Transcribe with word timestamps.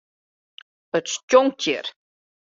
It 0.97 1.05
stjonkt 1.13 1.61
hjir. 1.65 1.85